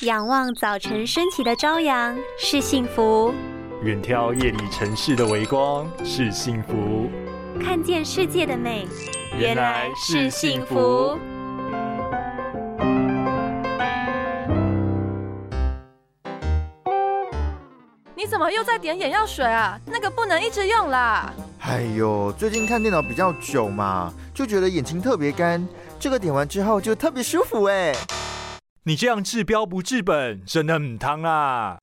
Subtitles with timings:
[0.00, 3.32] 仰望早晨升起的朝阳是幸福，
[3.84, 7.08] 远眺夜里城市的微光是幸福，
[7.62, 8.88] 看见世界的美
[9.38, 11.16] 原来是幸福。
[18.16, 19.78] 你怎么又在点眼药水啊？
[19.86, 21.32] 那个不能一直用啦！
[21.60, 25.66] 哎呦，最近看电脑比较久嘛，就觉得眼睛特别干，
[26.00, 27.94] 这个点完之后就特别舒服哎。
[28.86, 31.78] 你这样治标不治本，真的很汤啊！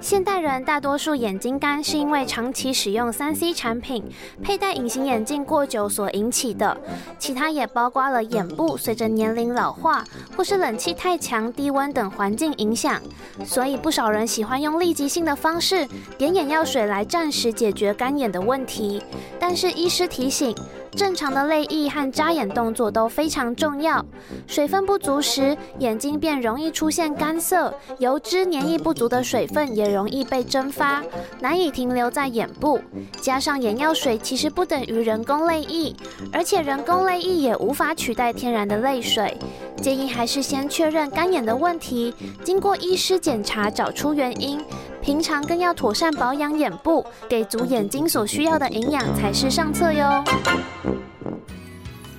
[0.00, 4.04] 现代人大多数眼睛干是因为长期使用三 C 产品、
[4.42, 6.76] 佩戴隐形眼镜过久所引起的，
[7.18, 10.04] 其他也包括了眼部随着年龄老化，
[10.36, 13.00] 或是冷气太强、低温等环境影响。
[13.44, 19.02] 所以不少人喜欢用立即性的方式点眼药水来暂时解决干眼的问题。
[19.38, 20.54] 但是医师提醒。
[20.96, 24.04] 正常的泪液和眨眼动作都非常重要。
[24.46, 31.02] 水分不足时，眼睛便容易出现干涩；油脂粘液不足的水分也容易被蒸发，
[31.40, 32.80] 难以停留在眼部。
[33.20, 35.94] 加上眼药水其实不等于人工泪液，
[36.32, 39.36] 而且人工泪液也无法取代天然的泪水。
[39.80, 44.60] 建议还是先确认干眼的问题，经过医师检查找出原因。
[45.00, 50.24] 平常更要妥善保养眼部，给足眼睛所需要的营养才是上策哟。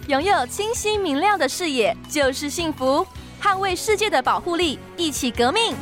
[0.07, 3.05] 拥有清晰明亮的视野就是幸福，
[3.39, 5.75] 捍卫世界的保护力，一起革命。